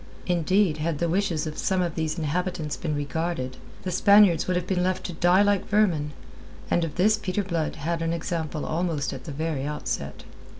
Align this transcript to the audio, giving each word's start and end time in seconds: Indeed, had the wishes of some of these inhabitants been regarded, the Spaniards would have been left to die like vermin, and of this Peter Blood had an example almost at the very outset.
Indeed, 0.25 0.77
had 0.77 0.97
the 0.97 1.07
wishes 1.07 1.45
of 1.45 1.59
some 1.59 1.83
of 1.83 1.93
these 1.93 2.17
inhabitants 2.17 2.75
been 2.75 2.95
regarded, 2.95 3.57
the 3.83 3.91
Spaniards 3.91 4.47
would 4.47 4.55
have 4.57 4.65
been 4.65 4.81
left 4.81 5.03
to 5.03 5.13
die 5.13 5.43
like 5.43 5.69
vermin, 5.69 6.09
and 6.71 6.83
of 6.83 6.95
this 6.95 7.17
Peter 7.19 7.43
Blood 7.43 7.75
had 7.75 8.01
an 8.01 8.11
example 8.11 8.65
almost 8.65 9.13
at 9.13 9.25
the 9.25 9.31
very 9.31 9.63
outset. 9.63 10.23